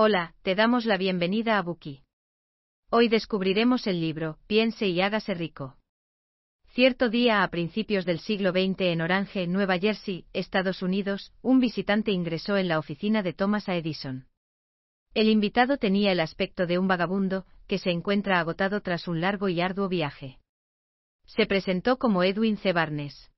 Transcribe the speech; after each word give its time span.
Hola, 0.00 0.36
te 0.42 0.54
damos 0.54 0.84
la 0.84 0.96
bienvenida 0.96 1.58
a 1.58 1.62
Buki. 1.62 2.04
Hoy 2.88 3.08
descubriremos 3.08 3.88
el 3.88 4.00
libro 4.00 4.38
Piense 4.46 4.86
y 4.86 5.00
hágase 5.00 5.34
rico. 5.34 5.76
Cierto 6.68 7.08
día 7.08 7.42
a 7.42 7.50
principios 7.50 8.04
del 8.04 8.20
siglo 8.20 8.52
XX 8.52 8.80
en 8.82 9.00
Orange, 9.00 9.48
Nueva 9.48 9.76
Jersey, 9.76 10.24
Estados 10.32 10.82
Unidos, 10.82 11.32
un 11.42 11.58
visitante 11.58 12.12
ingresó 12.12 12.56
en 12.56 12.68
la 12.68 12.78
oficina 12.78 13.24
de 13.24 13.32
Thomas 13.32 13.68
A. 13.68 13.74
Edison. 13.74 14.28
El 15.14 15.28
invitado 15.28 15.78
tenía 15.78 16.12
el 16.12 16.20
aspecto 16.20 16.68
de 16.68 16.78
un 16.78 16.86
vagabundo, 16.86 17.44
que 17.66 17.78
se 17.78 17.90
encuentra 17.90 18.38
agotado 18.38 18.82
tras 18.82 19.08
un 19.08 19.20
largo 19.20 19.48
y 19.48 19.60
arduo 19.60 19.88
viaje. 19.88 20.38
Se 21.26 21.44
presentó 21.46 21.98
como 21.98 22.22
Edwin 22.22 22.56
C. 22.56 22.72
Barnes. 22.72 23.32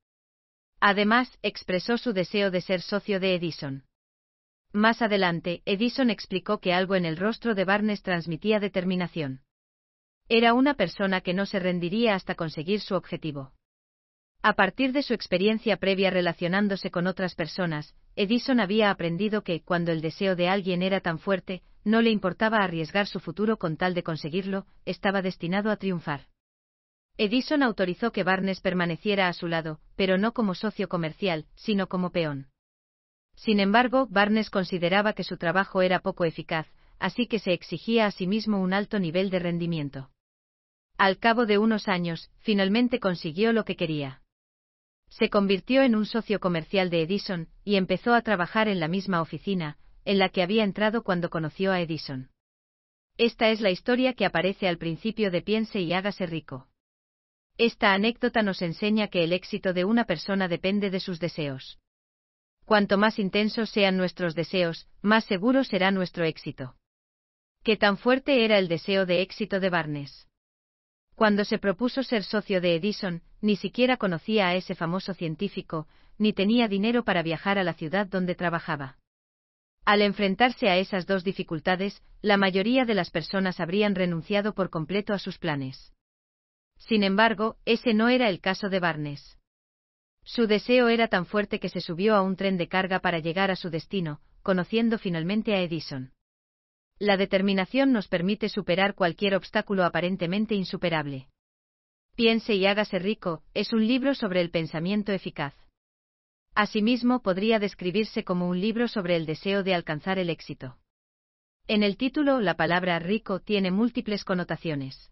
Además, 0.78 1.38
expresó 1.40 1.96
su 1.96 2.12
deseo 2.12 2.50
de 2.50 2.60
ser 2.60 2.82
socio 2.82 3.18
de 3.18 3.34
Edison. 3.36 3.84
Más 4.72 5.02
adelante, 5.02 5.62
Edison 5.64 6.10
explicó 6.10 6.58
que 6.58 6.72
algo 6.72 6.94
en 6.94 7.04
el 7.04 7.16
rostro 7.16 7.54
de 7.54 7.64
Barnes 7.64 8.02
transmitía 8.02 8.60
determinación. 8.60 9.40
Era 10.28 10.54
una 10.54 10.74
persona 10.74 11.22
que 11.22 11.34
no 11.34 11.44
se 11.44 11.58
rendiría 11.58 12.14
hasta 12.14 12.36
conseguir 12.36 12.80
su 12.80 12.94
objetivo. 12.94 13.52
A 14.42 14.54
partir 14.54 14.92
de 14.92 15.02
su 15.02 15.12
experiencia 15.12 15.76
previa 15.76 16.10
relacionándose 16.10 16.92
con 16.92 17.08
otras 17.08 17.34
personas, 17.34 17.94
Edison 18.14 18.60
había 18.60 18.90
aprendido 18.90 19.42
que, 19.42 19.60
cuando 19.62 19.90
el 19.90 20.00
deseo 20.00 20.36
de 20.36 20.48
alguien 20.48 20.82
era 20.82 21.00
tan 21.00 21.18
fuerte, 21.18 21.62
no 21.84 22.00
le 22.00 22.10
importaba 22.10 22.58
arriesgar 22.58 23.08
su 23.08 23.18
futuro 23.18 23.58
con 23.58 23.76
tal 23.76 23.92
de 23.92 24.04
conseguirlo, 24.04 24.66
estaba 24.84 25.20
destinado 25.20 25.70
a 25.70 25.76
triunfar. 25.76 26.28
Edison 27.18 27.62
autorizó 27.64 28.12
que 28.12 28.22
Barnes 28.22 28.60
permaneciera 28.60 29.28
a 29.28 29.32
su 29.32 29.48
lado, 29.48 29.80
pero 29.96 30.16
no 30.16 30.32
como 30.32 30.54
socio 30.54 30.88
comercial, 30.88 31.46
sino 31.54 31.88
como 31.88 32.10
peón. 32.10 32.46
Sin 33.40 33.58
embargo, 33.58 34.06
Barnes 34.10 34.50
consideraba 34.50 35.14
que 35.14 35.24
su 35.24 35.38
trabajo 35.38 35.80
era 35.80 36.00
poco 36.00 36.26
eficaz, 36.26 36.66
así 36.98 37.26
que 37.26 37.38
se 37.38 37.54
exigía 37.54 38.04
a 38.04 38.10
sí 38.10 38.26
mismo 38.26 38.60
un 38.60 38.74
alto 38.74 38.98
nivel 38.98 39.30
de 39.30 39.38
rendimiento. 39.38 40.10
Al 40.98 41.16
cabo 41.16 41.46
de 41.46 41.56
unos 41.56 41.88
años, 41.88 42.30
finalmente 42.40 43.00
consiguió 43.00 43.54
lo 43.54 43.64
que 43.64 43.76
quería. 43.76 44.20
Se 45.08 45.30
convirtió 45.30 45.80
en 45.80 45.96
un 45.96 46.04
socio 46.04 46.38
comercial 46.38 46.90
de 46.90 47.00
Edison, 47.00 47.48
y 47.64 47.76
empezó 47.76 48.12
a 48.12 48.20
trabajar 48.20 48.68
en 48.68 48.78
la 48.78 48.88
misma 48.88 49.22
oficina, 49.22 49.78
en 50.04 50.18
la 50.18 50.28
que 50.28 50.42
había 50.42 50.62
entrado 50.62 51.02
cuando 51.02 51.30
conoció 51.30 51.72
a 51.72 51.80
Edison. 51.80 52.28
Esta 53.16 53.48
es 53.48 53.62
la 53.62 53.70
historia 53.70 54.12
que 54.12 54.26
aparece 54.26 54.68
al 54.68 54.76
principio 54.76 55.30
de 55.30 55.40
Piense 55.40 55.80
y 55.80 55.94
hágase 55.94 56.26
rico. 56.26 56.68
Esta 57.56 57.94
anécdota 57.94 58.42
nos 58.42 58.60
enseña 58.60 59.08
que 59.08 59.24
el 59.24 59.32
éxito 59.32 59.72
de 59.72 59.86
una 59.86 60.04
persona 60.04 60.46
depende 60.46 60.90
de 60.90 61.00
sus 61.00 61.20
deseos. 61.20 61.78
Cuanto 62.64 62.98
más 62.98 63.18
intensos 63.18 63.70
sean 63.70 63.96
nuestros 63.96 64.34
deseos, 64.34 64.88
más 65.02 65.24
seguro 65.24 65.64
será 65.64 65.90
nuestro 65.90 66.24
éxito. 66.24 66.76
¿Qué 67.62 67.76
tan 67.76 67.98
fuerte 67.98 68.44
era 68.44 68.58
el 68.58 68.68
deseo 68.68 69.06
de 69.06 69.22
éxito 69.22 69.60
de 69.60 69.70
Barnes? 69.70 70.28
Cuando 71.14 71.44
se 71.44 71.58
propuso 71.58 72.02
ser 72.02 72.24
socio 72.24 72.60
de 72.60 72.76
Edison, 72.76 73.22
ni 73.42 73.56
siquiera 73.56 73.96
conocía 73.96 74.48
a 74.48 74.54
ese 74.54 74.74
famoso 74.74 75.12
científico, 75.12 75.86
ni 76.16 76.32
tenía 76.32 76.68
dinero 76.68 77.04
para 77.04 77.22
viajar 77.22 77.58
a 77.58 77.64
la 77.64 77.74
ciudad 77.74 78.06
donde 78.06 78.34
trabajaba. 78.34 78.96
Al 79.84 80.02
enfrentarse 80.02 80.68
a 80.68 80.76
esas 80.76 81.06
dos 81.06 81.24
dificultades, 81.24 82.02
la 82.22 82.36
mayoría 82.36 82.84
de 82.84 82.94
las 82.94 83.10
personas 83.10 83.60
habrían 83.60 83.94
renunciado 83.94 84.54
por 84.54 84.70
completo 84.70 85.12
a 85.12 85.18
sus 85.18 85.38
planes. 85.38 85.92
Sin 86.76 87.02
embargo, 87.02 87.56
ese 87.64 87.94
no 87.94 88.08
era 88.08 88.28
el 88.28 88.40
caso 88.40 88.68
de 88.68 88.80
Barnes. 88.80 89.38
Su 90.32 90.46
deseo 90.46 90.86
era 90.86 91.08
tan 91.08 91.26
fuerte 91.26 91.58
que 91.58 91.68
se 91.68 91.80
subió 91.80 92.14
a 92.14 92.22
un 92.22 92.36
tren 92.36 92.56
de 92.56 92.68
carga 92.68 93.00
para 93.00 93.18
llegar 93.18 93.50
a 93.50 93.56
su 93.56 93.68
destino, 93.68 94.20
conociendo 94.44 94.96
finalmente 94.96 95.54
a 95.54 95.60
Edison. 95.60 96.12
La 97.00 97.16
determinación 97.16 97.90
nos 97.90 98.06
permite 98.06 98.48
superar 98.48 98.94
cualquier 98.94 99.34
obstáculo 99.34 99.84
aparentemente 99.84 100.54
insuperable. 100.54 101.26
Piense 102.14 102.54
y 102.54 102.64
hágase 102.64 103.00
rico, 103.00 103.42
es 103.54 103.72
un 103.72 103.84
libro 103.88 104.14
sobre 104.14 104.40
el 104.40 104.52
pensamiento 104.52 105.10
eficaz. 105.10 105.54
Asimismo, 106.54 107.22
podría 107.22 107.58
describirse 107.58 108.22
como 108.22 108.48
un 108.48 108.60
libro 108.60 108.86
sobre 108.86 109.16
el 109.16 109.26
deseo 109.26 109.64
de 109.64 109.74
alcanzar 109.74 110.20
el 110.20 110.30
éxito. 110.30 110.78
En 111.66 111.82
el 111.82 111.96
título, 111.96 112.38
la 112.38 112.54
palabra 112.54 113.00
rico 113.00 113.40
tiene 113.40 113.72
múltiples 113.72 114.22
connotaciones. 114.22 115.10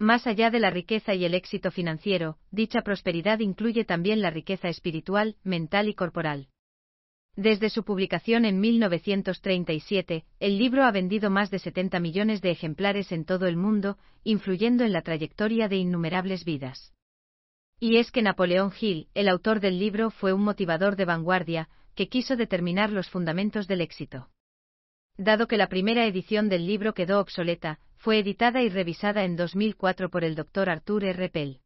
Más 0.00 0.26
allá 0.26 0.50
de 0.50 0.60
la 0.60 0.70
riqueza 0.70 1.14
y 1.14 1.26
el 1.26 1.34
éxito 1.34 1.70
financiero, 1.70 2.38
dicha 2.50 2.80
prosperidad 2.80 3.40
incluye 3.40 3.84
también 3.84 4.22
la 4.22 4.30
riqueza 4.30 4.70
espiritual, 4.70 5.36
mental 5.44 5.90
y 5.90 5.94
corporal. 5.94 6.48
Desde 7.36 7.68
su 7.68 7.84
publicación 7.84 8.46
en 8.46 8.60
1937, 8.60 10.24
el 10.40 10.56
libro 10.56 10.84
ha 10.84 10.90
vendido 10.90 11.28
más 11.28 11.50
de 11.50 11.58
70 11.58 12.00
millones 12.00 12.40
de 12.40 12.50
ejemplares 12.50 13.12
en 13.12 13.26
todo 13.26 13.46
el 13.46 13.58
mundo, 13.58 13.98
influyendo 14.24 14.84
en 14.84 14.94
la 14.94 15.02
trayectoria 15.02 15.68
de 15.68 15.76
innumerables 15.76 16.46
vidas. 16.46 16.94
Y 17.78 17.98
es 17.98 18.10
que 18.10 18.22
Napoleón 18.22 18.72
Hill, 18.80 19.08
el 19.12 19.28
autor 19.28 19.60
del 19.60 19.78
libro, 19.78 20.10
fue 20.10 20.32
un 20.32 20.42
motivador 20.42 20.96
de 20.96 21.04
vanguardia, 21.04 21.68
que 21.94 22.08
quiso 22.08 22.36
determinar 22.36 22.88
los 22.90 23.10
fundamentos 23.10 23.68
del 23.68 23.82
éxito. 23.82 24.30
Dado 25.16 25.46
que 25.46 25.56
la 25.56 25.68
primera 25.68 26.06
edición 26.06 26.48
del 26.48 26.66
libro 26.66 26.94
quedó 26.94 27.20
obsoleta, 27.20 27.78
fue 27.96 28.18
editada 28.18 28.62
y 28.62 28.68
revisada 28.68 29.24
en 29.24 29.36
2004 29.36 30.10
por 30.10 30.24
el 30.24 30.34
Dr. 30.34 30.70
Arthur 30.70 31.04
R. 31.04 31.28
Pell. 31.28 31.60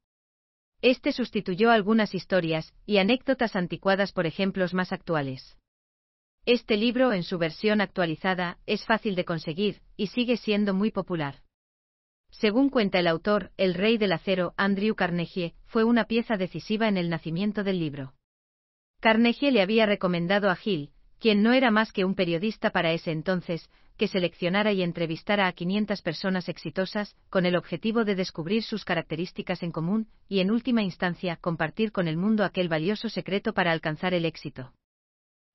Este 0.83 1.13
sustituyó 1.13 1.71
algunas 1.71 2.15
historias 2.15 2.75
y 2.85 2.99
anécdotas 2.99 3.57
anticuadas 3.57 4.13
por 4.13 4.27
ejemplos 4.27 4.75
más 4.75 4.93
actuales. 4.93 5.57
Este 6.47 6.77
libro, 6.77 7.13
en 7.13 7.23
su 7.23 7.39
versión 7.39 7.81
actualizada, 7.81 8.59
es 8.67 8.85
fácil 8.85 9.15
de 9.15 9.25
conseguir 9.25 9.81
y 9.97 10.09
sigue 10.09 10.37
siendo 10.37 10.75
muy 10.75 10.91
popular. 10.91 11.41
Según 12.31 12.69
cuenta 12.69 12.99
el 12.99 13.07
autor, 13.07 13.53
el 13.57 13.75
rey 13.75 13.97
del 13.97 14.13
acero, 14.13 14.53
Andrew 14.57 14.95
Carnegie, 14.95 15.55
fue 15.65 15.85
una 15.85 16.05
pieza 16.05 16.37
decisiva 16.37 16.89
en 16.89 16.97
el 16.97 17.09
nacimiento 17.09 17.63
del 17.63 17.79
libro. 17.79 18.13
Carnegie 19.01 19.53
le 19.53 19.63
había 19.63 19.87
recomendado 19.87 20.51
a 20.51 20.59
Hill, 20.63 20.91
quien 21.25 21.43
no 21.43 21.55
era 21.55 21.71
más 21.71 21.91
que 21.91 22.05
un 22.05 22.15
periodista 22.15 22.69
para 22.69 22.93
ese 22.93 23.11
entonces, 23.11 23.71
que 23.97 24.09
seleccionara 24.09 24.73
y 24.73 24.83
entrevistara 24.83 25.47
a 25.47 25.53
500 25.55 26.03
personas 26.03 26.51
exitosas, 26.51 27.17
con 27.31 27.47
el 27.47 27.57
objetivo 27.57 28.05
de 28.05 28.15
descubrir 28.15 28.63
sus 28.63 28.85
características 28.85 29.63
en 29.63 29.73
común, 29.73 30.07
y 30.29 30.41
en 30.41 30.51
última 30.51 30.83
instancia, 30.83 31.37
compartir 31.37 31.93
con 31.93 32.09
el 32.09 32.19
mundo 32.19 32.45
aquel 32.45 32.69
valioso 32.69 33.09
secreto 33.09 33.55
para 33.55 33.73
alcanzar 33.73 34.13
el 34.13 34.27
éxito. 34.27 34.75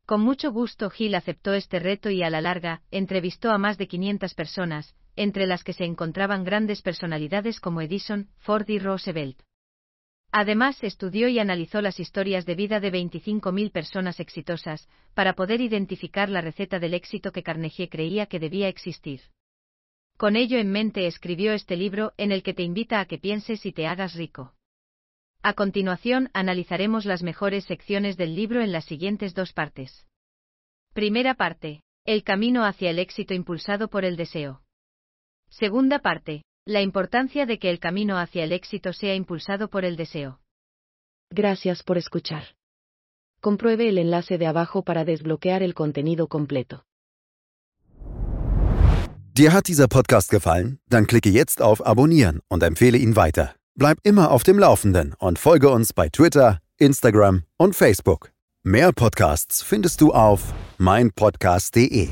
Con 0.08 0.22
mucho 0.22 0.52
gusto 0.52 0.90
Gil 0.90 1.14
aceptó 1.14 1.54
este 1.54 1.78
reto 1.78 2.10
y 2.10 2.24
a 2.24 2.32
la 2.32 2.42
larga, 2.42 2.82
entrevistó 2.90 3.52
a 3.52 3.60
más 3.60 3.78
de 3.78 3.88
500 3.88 4.34
personas, 4.34 4.96
entre 5.16 5.46
las 5.46 5.64
que 5.64 5.74
se 5.74 5.86
encontraban 5.86 6.44
grandes 6.44 6.82
personalidades 6.82 7.60
como 7.60 7.82
Edison, 7.82 8.28
Ford 8.38 8.68
y 8.70 8.80
Roosevelt. 8.80 9.40
Además, 10.32 10.84
estudió 10.84 11.28
y 11.28 11.40
analizó 11.40 11.82
las 11.82 12.00
historias 12.00 12.46
de 12.46 12.54
vida 12.54 12.80
de 12.80 12.92
25.000 12.92 13.72
personas 13.72 14.20
exitosas, 14.20 14.88
para 15.16 15.34
poder 15.34 15.60
identificar 15.60 16.30
la 16.30 16.42
receta 16.42 16.80
del 16.80 16.94
éxito 16.94 17.32
que 17.32 17.42
Carnegie 17.42 17.90
creía 17.90 18.28
que 18.28 18.40
debía 18.40 18.68
existir. 18.68 19.22
Con 20.18 20.36
ello 20.36 20.60
en 20.60 20.72
mente 20.72 21.08
escribió 21.08 21.54
este 21.54 21.76
libro 21.78 22.14
en 22.18 22.32
el 22.32 22.44
que 22.44 22.54
te 22.54 22.62
invita 22.62 23.00
a 23.00 23.06
que 23.06 23.18
pienses 23.18 23.66
y 23.66 23.72
te 23.72 23.88
hagas 23.88 24.14
rico. 24.14 24.54
A 25.42 25.54
continuación, 25.54 26.30
analizaremos 26.34 27.06
las 27.06 27.24
mejores 27.24 27.64
secciones 27.66 28.18
del 28.18 28.36
libro 28.36 28.62
en 28.62 28.72
las 28.72 28.86
siguientes 28.86 29.34
dos 29.34 29.54
partes. 29.54 30.06
Primera 30.94 31.34
parte. 31.34 31.82
El 32.06 32.24
camino 32.24 32.66
hacia 32.66 32.90
el 32.90 33.00
éxito 33.00 33.34
impulsado 33.34 33.88
por 33.88 34.04
el 34.04 34.16
deseo. 34.16 34.62
Segunda 35.50 36.00
parte 36.00 36.44
la 36.70 36.82
importancia 36.82 37.48
de 37.48 37.58
que 37.58 37.72
el 37.72 37.80
camino 37.80 38.20
hacia 38.20 38.44
el 38.44 38.52
éxito 38.52 38.94
sea 38.94 39.16
impulsado 39.16 39.70
por 39.70 39.86
el 39.86 39.96
deseo. 39.96 40.40
Gracias 41.32 41.82
por 41.82 41.98
escuchar. 41.98 42.44
Compruebe 43.42 43.90
el 43.90 43.98
enlace 43.98 44.38
de 44.38 44.46
abajo 44.46 44.84
para 44.84 45.04
desbloquear 45.04 45.64
el 45.64 45.74
contenido 45.74 46.28
completo. 46.28 46.84
Dir 49.34 49.52
hat 49.54 49.68
dieser 49.68 49.88
Podcast 49.88 50.30
gefallen? 50.30 50.80
Dann 50.90 51.08
klicke 51.08 51.30
jetzt 51.30 51.62
auf 51.62 51.86
Abonnieren 51.86 52.42
und 52.50 52.62
empfehle 52.62 52.98
ihn 52.98 53.16
weiter. 53.16 53.56
Bleib 53.76 53.98
immer 54.04 54.30
auf 54.30 54.44
dem 54.44 54.60
Laufenden 54.60 55.16
und 55.18 55.40
folge 55.40 55.70
uns 55.70 55.94
bei 55.94 56.10
Twitter, 56.10 56.60
Instagram 56.78 57.44
und 57.58 57.76
Facebook. 57.76 58.32
Mehr 58.64 58.92
Podcasts 58.92 59.64
findest 59.64 60.02
du 60.02 60.12
auf 60.12 60.54
meinpodcast.de. 60.78 62.10